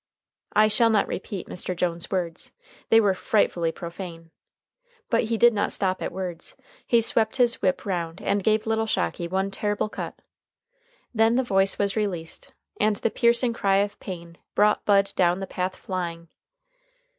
I 0.55 0.67
shall 0.67 0.89
not 0.89 1.07
repeat 1.07 1.47
Mr. 1.47 1.75
Jones's 1.75 2.09
words. 2.09 2.51
They 2.89 2.99
were 2.99 3.13
frightfully 3.13 3.71
profane. 3.71 4.31
But 5.11 5.25
he 5.25 5.37
did 5.37 5.53
not 5.53 5.71
stop 5.71 6.01
at 6.01 6.11
words. 6.11 6.57
He 6.87 7.01
swept 7.01 7.37
his 7.37 7.61
whip 7.61 7.85
round 7.85 8.19
and 8.19 8.43
gave 8.43 8.65
little 8.65 8.87
Shocky 8.87 9.27
one 9.27 9.51
terrible 9.51 9.89
cut. 9.89 10.15
Then 11.13 11.35
the 11.35 11.43
voice 11.43 11.77
was 11.77 11.95
released, 11.95 12.51
and 12.79 12.95
the 12.95 13.11
piercing 13.11 13.53
cry 13.53 13.75
of 13.77 13.99
pain 13.99 14.39
brought 14.55 14.85
Bud 14.85 15.13
down 15.15 15.39
the 15.39 15.45
path 15.45 15.75
flying. 15.75 16.29